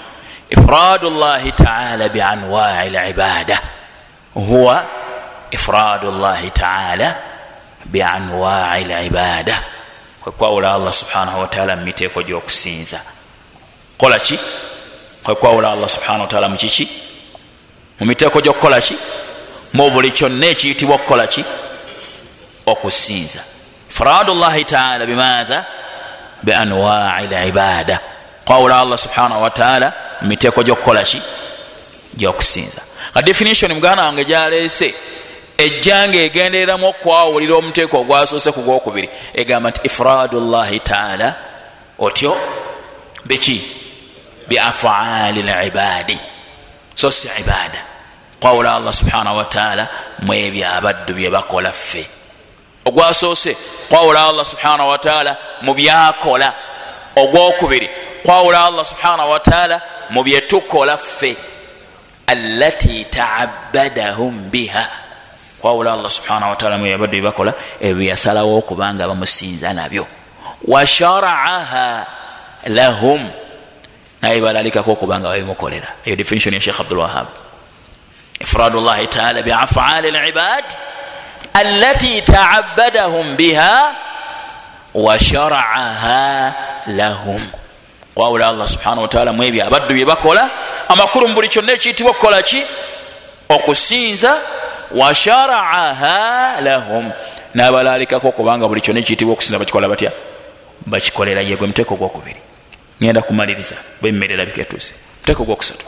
[0.50, 3.60] ifradu llahi taala bianwai libada
[4.34, 4.86] huwa
[5.50, 7.14] ifradu llahi taala
[7.84, 9.62] bianwai libada
[10.20, 13.00] kwekwawula allah subhanahu wataala mumiteeko gyokusinza
[13.98, 14.38] kola ki
[15.22, 16.88] kwekwawula allah subhanahu wataala mukiki
[18.00, 18.96] mumiteeko gyokukola ki
[19.74, 21.44] mu buli kyonna ekiyitibwa okukola ki
[22.66, 23.40] okusinza
[23.90, 25.64] ifradu llahi taala bimatha
[26.42, 28.00] bianwai libada
[28.44, 31.22] kwawula allah subhanahu wataala mumiteeko gyokukola ki?
[32.16, 32.80] Gyokusinza
[33.14, 34.94] ka definition muganda wange gyaleese
[35.58, 39.08] ejjanga egendereramu okwawulira omuteeko ogwasoose ku gwokubiri.
[39.34, 41.34] Egamba nti ifradu llahi taala
[41.98, 42.36] otyo
[43.24, 43.62] biki?
[44.48, 46.18] Biafaali libadi
[46.94, 47.80] so si ibada
[48.40, 49.88] kwawula allah subhanahu wataala
[50.22, 52.06] mwebyo abaddu byebakola ffe.
[52.84, 53.56] Ogwasoose
[53.88, 56.52] kwawula allah subhanahu wataala mu byakola.
[57.16, 57.90] Ogwokubiri
[58.22, 61.36] kwawula allah subhanahu wataala mu byetukola ffe
[62.26, 64.88] allati taabadahum biha.
[65.60, 70.06] Kwawula allah subhanahu wataala mubyabaddu byebakola ebyo byasalawo okubanga bamusinza nabyo.
[70.68, 72.06] Washaraaha
[72.66, 73.30] lahum
[74.22, 75.88] naye balalikako okubanga babimukolera.
[76.04, 77.26] Eyo definition ya sheikh abdulwahab
[78.40, 80.64] ifradu llahi taala biafaali libad
[81.54, 83.94] alati taabadahum biha
[84.94, 86.54] washaraaha
[86.86, 87.42] lahum
[88.18, 90.50] kwawula allah subhanahu wataala mu ebyo abaddu byebakola
[90.88, 92.64] amakulu mu buli kyonna ekiyitibwa okukola ki?
[93.48, 94.40] Okusinza
[94.90, 97.12] washaraaha lahum.
[97.54, 100.10] Nabalalikako okubanga buli kyonna ekiyitibwa okusinza bakikola batya?
[100.86, 102.40] Bakikolera yegwe muteeko gwokubiri.
[103.02, 104.94] Ngenda kumaliriza bwemmerera biketuuse.
[105.20, 105.86] Muteeko gwokusatu.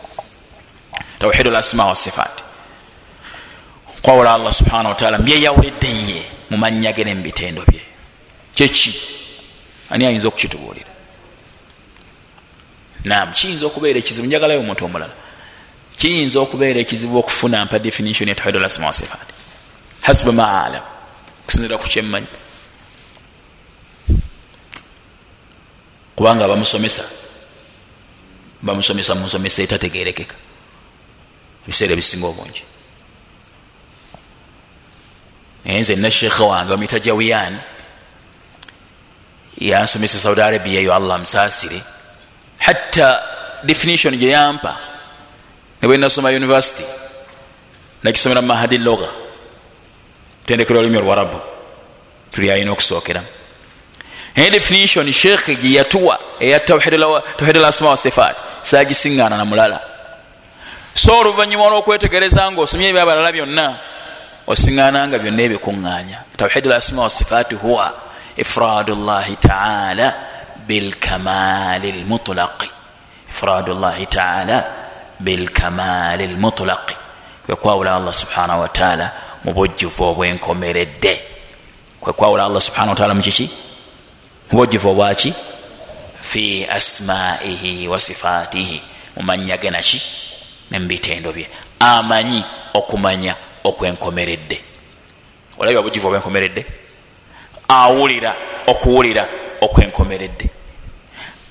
[1.19, 2.37] Tawhidu lasma wasifat
[4.03, 7.83] kwawula allah subhana wataala mbyeyawulidde ye mumanya ge nemubitendo bye.
[8.55, 8.95] Kyeki?
[9.90, 10.90] Ani ayinza okukitubuulira
[13.05, 15.15] nam kiyinza okubeera ekizibu njagalayo omuntu omulala.
[15.97, 19.29] Kiyinza okubeera ekizibu okufuna mpa definition ya tawhidu lasma wasifat
[20.01, 20.85] hasiba ma alam.
[21.43, 22.27] Okusinzira ku kyemmanyi
[26.17, 27.05] kubanga bamusomesa
[28.63, 30.37] bamusomesa musomesa etategerekeka
[31.65, 32.63] ebiseera ebisinga obungi.
[35.65, 37.61] Naye nze nashekha wange omuyita jawiyan
[39.61, 41.81] yansomesa saudi arabia eyo allah musaasire
[42.61, 43.09] hatta
[43.64, 44.77] definition gyeyampa
[45.83, 46.85] nebwenasoma university
[48.03, 49.09] nakisomera mumahadi loga
[50.46, 51.38] tendekera olulimi olwarabu
[52.33, 53.27] tuli alina okusookeramu
[54.37, 59.81] naye definition sheekhe gyeyatuwa eya tawhid lasma wasifat sagisiŋŋaana namulala
[60.94, 63.66] so oluvanyuma olwokwetegereza nga osomye ebyabalala byonna
[64.46, 67.92] osiŋŋaananga byonna ebikuŋŋaanya tawhid lasma wasifati huwa
[68.37, 70.30] ifradu llahi taala
[70.66, 72.70] bilkamali lmutlaqi
[73.31, 74.64] ifradu llahi taala
[75.20, 76.96] bilkamali lmutlaqi
[77.51, 79.12] kwekwawula allah subhanahu wataala
[79.44, 81.23] mu bujjuvu obwenkomeredde.
[82.01, 83.51] Kwekwawula allah subhanahu wataala mukiki
[84.53, 85.35] mubujjuvu obwaki
[86.20, 88.83] fi asmaihi wa sifatihi.
[89.16, 90.03] Mumanya ge naki
[90.70, 91.49] nemubitendo bye.
[91.81, 92.44] Amanyi
[92.75, 94.61] okumanya okwenkomeredde.
[95.59, 96.66] Olabye obujjuvu obwenkomeredde?
[97.68, 99.29] Awulira okuwulira
[99.61, 100.51] okwenkomeredde.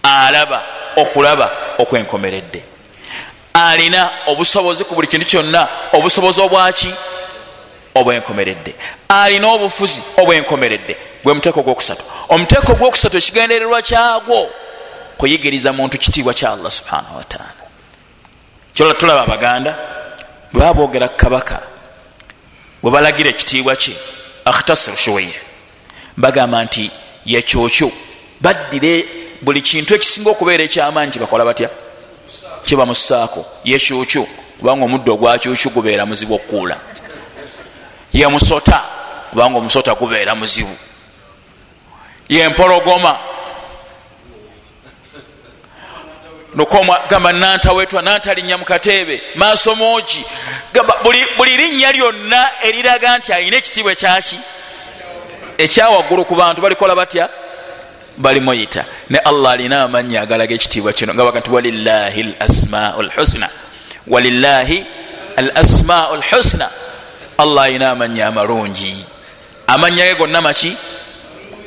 [0.03, 0.63] Alaba
[0.95, 2.63] okulaba okwenkomeredde.
[3.53, 6.93] Alina obusobozi ku buli kintu kyonna obusobozi obwaki
[7.95, 8.75] obwenkomeredde.
[9.09, 10.97] Alina obufuzi obwenkomeredde.
[11.23, 14.49] Gwe muteeko gwokusatu omuteeko gwokusatu ekigendererwa kyagwo
[15.17, 17.53] kuyigiriza muntu kitiibwa kya allah subhanahu wataala
[18.73, 19.77] kyola tulaba abaganda
[20.53, 21.59] bwe baba boogera kabaka
[22.81, 23.95] bwe balagira ekitiibwa kye
[24.45, 25.39] akhtasir shuwaya
[26.17, 26.91] bagamba nti
[27.29, 27.91] yekyokyo
[28.41, 29.05] baddire
[29.41, 31.69] buli kintu ekisinga okubeera ekyamaanyi kibakola batya?
[32.65, 34.23] Kibamusaako yekyokyo
[34.59, 36.77] kubanga omuddo ogwakyokyo gubeera muzibu okukuula.
[38.13, 38.79] Yemusota
[39.29, 40.75] kubanga omusota gubeera muzibu.
[42.29, 43.19] Yempologoma
[46.55, 50.25] nukoma gamba nantawetwa nantalinya mukateebe maaso moogi.
[50.73, 50.93] Gamba
[51.37, 54.39] buli linnya lyonna eriraga nti alina ekitiibwa ekyaki
[55.59, 57.29] ekyawaggulu ku bantu balikola batya?
[58.17, 61.13] Balimuyita ne allah alina amanya agalaga ekitiibwa kino.
[61.13, 63.49] Nga baga nti walilahi lasmau lhusna
[64.07, 64.85] walilahi
[65.37, 66.67] al asmau lhusna
[67.37, 69.05] allah alina amanya amalungi.
[69.67, 70.75] Amanya ge gonna maki?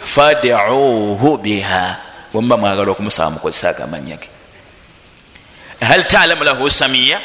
[0.01, 1.97] Fadiuhu biha.
[2.33, 4.29] Bwemuba mwagala okumusaba mukozesa agamanya ge.
[5.81, 7.21] Hal talamu lahu samiya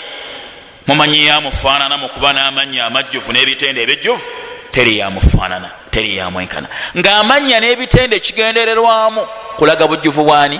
[0.88, 4.24] mumanyi yamufaanana mukuba n'amanya amajjuvu n'ebitende ebijjuvu
[4.72, 9.22] teri yamufaanana teri yamwenkana ng'amanya n'ebitende ekigendererwamu
[9.58, 10.60] kulaga bujjuvu bwani?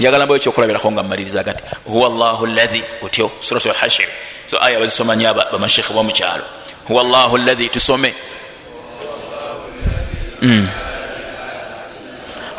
[0.00, 4.08] Njagala mbayo ekyokulabirako nga mmalirizaga nti huwa llahu llahi otyo surat lhashir
[4.46, 6.44] so aya bazisomanya bamashekhe bomukyalo.
[6.88, 8.14] Huwa llahu llahi tusome.
[10.42, 10.68] Mm.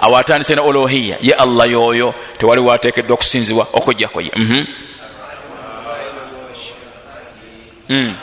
[0.02, 4.66] awatandise ne olohiya ye allah yoyo tewali watekeddwa okusinzibwa okujjako ye mm -hmm.
[7.90, 8.16] mm.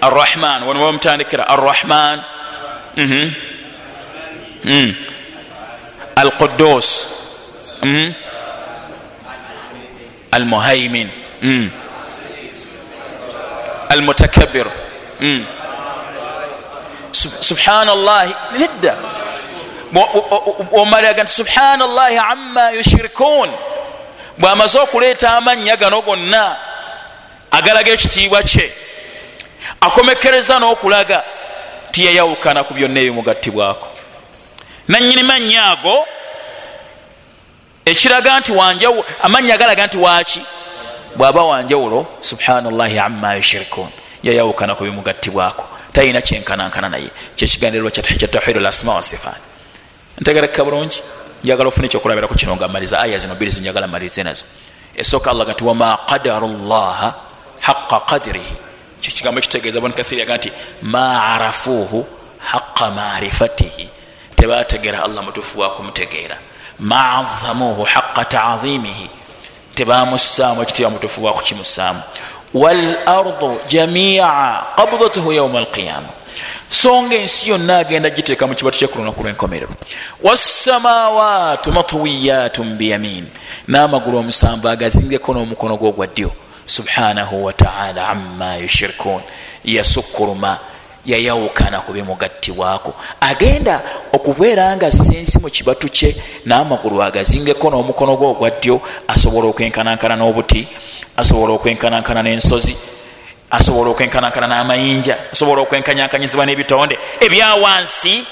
[0.00, 0.62] Arrahman.
[0.62, 2.22] Wano wamutandikira arrahman?
[2.96, 3.32] Mhm.
[4.64, 4.94] mm.
[6.16, 7.08] alqudus
[7.82, 8.12] mhm.
[10.32, 11.08] almuhaimin
[11.42, 11.70] mm.
[13.88, 14.66] almutakabir
[17.40, 18.96] subhanallahi nedda
[20.72, 23.50] omalaga nti subhanallahi ama yushirikun
[24.38, 26.56] bwamaze okuleeta amannya gano gonna.
[27.50, 28.72] Agalaga ekitiibwa kye
[29.80, 31.24] akomekereza n'okulaga
[31.92, 33.88] tiyeyawukana ku byonna ebimugattibwako.
[34.88, 36.06] Nanyini mannya ago
[37.84, 40.42] ekiraga nti wanjawulo amannya agalaga nti waaki?
[41.16, 43.88] Bwaba wanjawulo subhanallahi ama yushirikun
[44.22, 45.64] yayawukana ku bimugattibwako.
[45.92, 47.10] Talina kyenkanankana naye.
[47.36, 49.42] Kyekigandirwa kya tawhidu lasma wasifaani
[50.20, 51.02] ntegereka bulungi.
[51.44, 54.44] Njagala ofuna ekyokulabiraku kino nga maliza aya zino biri zinjagala malize nazo.
[54.96, 57.14] Esooka allah gati wama qadaru llaha
[57.60, 58.69] haqa qadirihi
[59.00, 62.06] kyo kigambo ekitegeeza boni kathiri yaga nti ma arafuuhu
[62.38, 63.88] haqa marifatihi
[64.36, 66.36] tebategera allah mutuufu wakumutegeera
[66.78, 69.10] ma azamuuhu haqa taadhimihi
[69.74, 72.02] tebamusaamu ekitiibwa mutuufu wakukimusaamu
[72.54, 76.08] walardu jamia qabdatuhu yauma alqiyama
[76.70, 79.74] so nga ensi yonna agenda giteeka mu kibatu kyekulunaku lwenkomerero.
[80.22, 83.26] Wasamawatu matwiyatun biyamin
[83.68, 86.30] n'amagulu omusanvu agazingeko n'omukono gwo gwa ddyo
[86.64, 89.20] subhanahu wataala ama yushirikun
[89.64, 90.58] yasukkuluma
[91.06, 93.82] yayawukana ku bimugattibwako agenda
[94.12, 100.68] okubeera nga sensi mu kibatu kye n'amagulu agazingeko n'omukono gwe ogwa ddyo asobola okwenkanankana n'obuti
[101.16, 102.76] asobola okwenkanankana n'ensozi
[103.50, 106.98] asobola okwenkanankana n'amayinja asobola okwenkanyakanyizibwa n'ebitonde.
[107.20, 108.24] Ebyawansi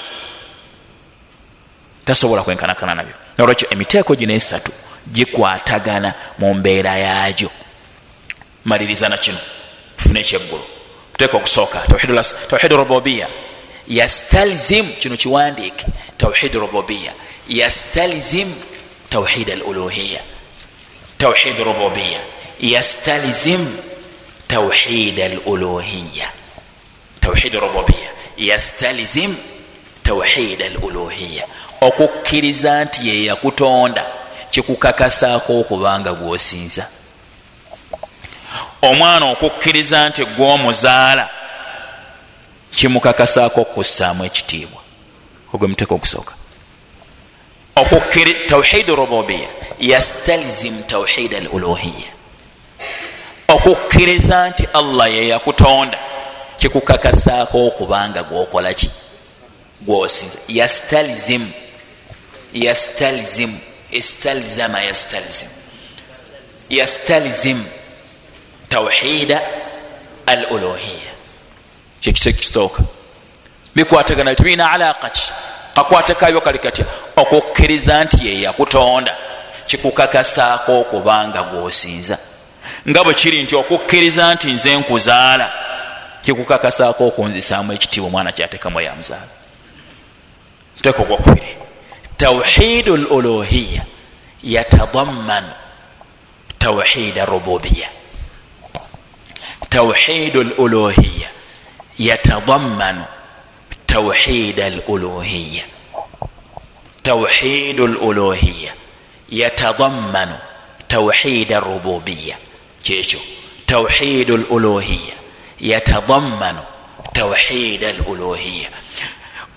[2.05, 3.13] tasobola kwenkanankana nabyo.
[3.37, 4.71] Nolwekyo emiteeko gino esatu
[5.11, 7.49] gikwatagana mu mbeera yaagyo
[8.68, 9.38] maliriza na kino
[9.96, 10.64] tufune ekyeggulu
[11.12, 11.78] muteeka okusooka
[12.48, 13.28] tawhidu rububiya
[13.88, 15.86] yastalzim kino kiwandiike
[16.18, 17.12] tawhidu rububiya
[17.48, 18.54] yastalzim
[19.10, 20.20] tawhid al uluhiya
[21.18, 22.20] tawhid rububiya
[22.60, 23.76] yastalzim
[24.48, 26.30] توحيد الألوهية
[27.22, 29.34] توحيد الربوبية يستلزم
[30.04, 31.46] توحيد الألوهية
[31.80, 34.06] okukkiriza nti ye yakutonda
[34.50, 36.86] kikukakasaako okubanga gwosinza
[38.81, 41.29] Omwana okukkiriza nti gwomuzaala
[42.71, 44.81] kimukakasaako okussaamu ekitiibwa.
[45.53, 46.33] Ogwe muteeka okusooka.
[48.47, 49.49] Tawhid rububiya
[49.79, 52.11] yastalzim tawhid al uluhiya
[53.47, 55.99] okukkiriza nti allah yeyakutonda
[56.57, 58.91] kikukakasaako okubanga gwokola ki?
[59.81, 61.51] Gwosinza yastalzim
[62.53, 63.57] yastalzim
[63.91, 65.49] istalzama yastalzim.
[66.69, 67.65] Yastalzim
[68.69, 69.41] tawhida
[70.25, 71.11] al uluhiya
[72.01, 72.83] kyekisa ekisooka
[73.75, 75.31] bikwatagana tibirina alaqa ki
[75.75, 79.17] kakwatakayo kali katya okukkiriza nti yeyakutonda
[79.65, 82.17] kikukakasaako okubanga gwosinza.
[82.89, 85.51] Nga bwe kiri nti okukkiriza nti nze nkuzaala
[86.23, 89.33] kikukakasaako okunzisaamu ekitiibwa omwana kyatekamu yamuzaala
[90.79, 91.55] nteeka ogwokubiri
[92.17, 93.83] tawhidu luluhiya
[94.43, 95.51] yatadammanu
[96.59, 97.89] tawhida rububiya
[99.69, 101.29] tawhidu luluhiya
[101.99, 103.05] yatadammanu
[103.85, 105.63] tawhida luluhiya
[107.03, 108.73] tawhidu luluhiya
[109.29, 110.37] yatadammanu
[110.87, 112.37] tawhida rububiya
[112.81, 113.19] kyekyo
[113.65, 115.15] tawhidu luluhiya
[115.59, 116.61] yatadammanu
[117.13, 118.69] tawhida luluhiya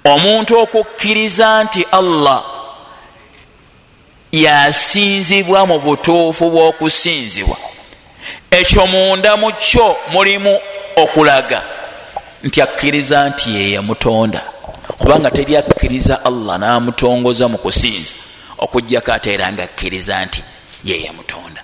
[0.04, 2.44] omuntu okukkiriza nti allah
[4.32, 7.71] yasinzibwa mu butuufu bw'okusinzibwa
[8.52, 10.60] ekyo munda mu kyo mulimu
[10.96, 11.62] okulaga.
[12.42, 14.40] Nti akkiriza nti yeyamutonda
[14.98, 18.14] kubanga teri akkiriza allah n'amutongoza mu kusinza
[18.58, 20.42] okugjako ate era nga akkiriza nti
[20.84, 21.62] yeyamutonda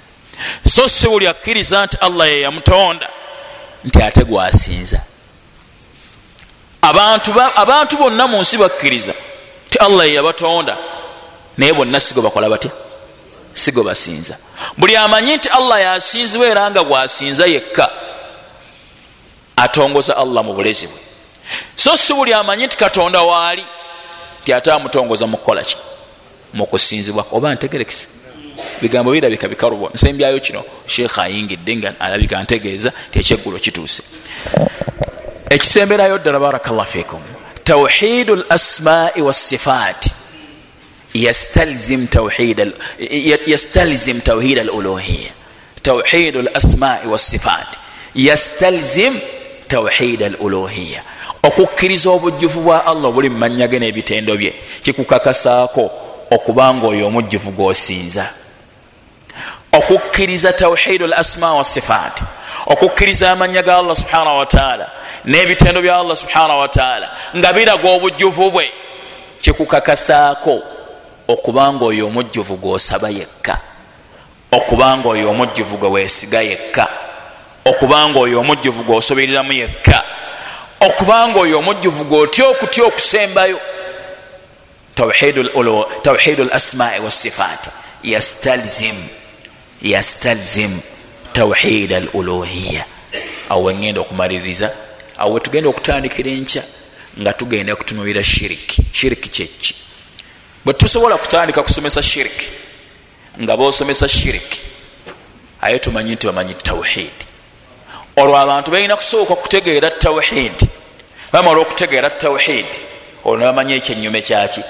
[0.66, 3.08] so si buli akkiriza nti allah yeyamutonda
[3.84, 5.00] nti ate gwasinza.
[6.82, 9.14] Abantu, bonna mu nsi bakkiriza
[9.70, 10.76] ti allah yeyabatonda
[11.56, 12.70] naye bonna sigo bakola batya
[13.58, 14.36] sigo basinza.
[14.76, 17.90] Buli amanyi nti allah yasinzibwa era nga bwasinza yekka
[19.56, 20.98] atongoza allah mu bulezi bwe.
[21.76, 23.64] So si buli amanyi nti katonda waali
[24.44, 25.76] ti ate amutongoza mu kukolaki
[26.54, 28.06] mu kusinzibwako oba ntegerekese.
[28.80, 34.02] Bigambo birabika bikalubwa nsembyayo kino sheekha ayingidde nga alabika ntegeeza ti ekyeggulo kituuse.
[35.50, 37.22] Ekisemberayo ddala barakallah fikum
[37.64, 40.10] tawhidu lasmai wassifaati
[41.14, 42.60] yastalzim tauhid
[44.58, 45.32] al uluhiya
[45.82, 47.78] tauhid al asmai wassifat
[48.14, 49.20] yastalzim
[49.68, 51.02] tauhid al uluhiya
[51.42, 54.54] okukkiriza obujjuvu bwa allah obuli mu mannya ge n'ebitendo bye.
[54.82, 55.90] Kikukakasaako
[56.30, 58.26] okuba nga oyo omujjuvu gwosinza.
[59.72, 62.22] Okukkiriza tauhidu l asma wassifaati
[62.66, 64.90] okukkiriza amannya ga allah subhanahu wataala
[65.24, 68.70] n'ebitendo bya allah subhanahu wataala nga biraga obujjuvu bwe.
[69.40, 70.62] Kikukakasaako
[71.28, 73.60] okubanga oyo omujjuvu gwosaba yekka
[74.52, 76.88] okubanga oyo omujjuvu gwe weesiga yekka
[77.64, 80.04] okubanga oyo omujjuvu gwosobereramu yekka
[80.80, 83.60] okubanga oyo omujjuvu gwotya okutya okusembayo.
[86.02, 87.70] Tawhidu l asmai wasifaati
[88.02, 88.96] yastalzim
[89.82, 90.80] yastalzim
[91.32, 92.84] tawhid al uluhiya
[93.48, 94.70] awo wengenda okumaliriza
[95.18, 96.62] awo wetugenda okutandikira enkya
[97.20, 99.74] nga tugenda kutunulira shiriki shiriki kyeki
[100.64, 102.48] bwe tusobola kutandika kusomesa shiriki
[103.42, 104.60] nga bosomesa shiriki
[105.60, 107.24] aye tumanyi nti bamanyi tawhidi
[108.16, 110.68] olwo abantu balina kusooka kutegeera tawhidi
[111.32, 112.78] bamala okutegeera tawhidi
[113.24, 114.62] olwo nebamanyi ekyenyume kyaki?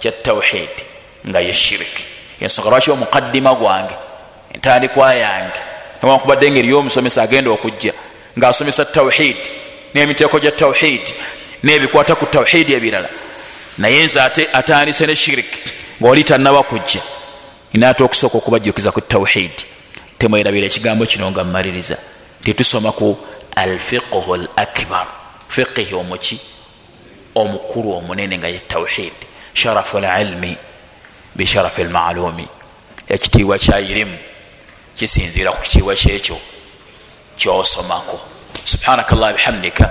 [0.00, 0.82] Kya tawhidi
[1.28, 2.04] nga ye shiriki
[2.40, 3.94] ensonga lwaki omukaddima gwange
[4.54, 5.60] entandikwa yange
[6.02, 7.92] newankubadde engeri yomusomesa agenda okujja
[8.38, 9.50] ngaasomesa tawhidi
[9.94, 11.14] nemiteeko gya tawhidi
[11.62, 13.08] nebikwata ku tawhidi ebirala
[13.80, 15.58] naye nze ate atandise ne shiriki
[16.02, 17.02] ngaoli tanaba kujja.
[17.72, 19.64] Inaate okusooka okubajjukiza ku tawhidi
[20.18, 21.96] temwerabira ekigambo kino nga mmaliriza.
[22.44, 23.16] Titusoma ku
[23.56, 25.06] alfiqhu l akbar
[25.48, 26.40] fiqihi omuki
[27.34, 30.56] omukulu omunene nga ye tawhidi sharafu lilmi
[31.36, 32.48] bisharafi lmalumi
[33.08, 34.18] ekitiibwa kyayirimu
[34.96, 36.38] kisinziira ku kitiibwa kyekyo
[37.36, 38.20] kyosomako.
[38.64, 39.90] Subhanaka llah bihamdika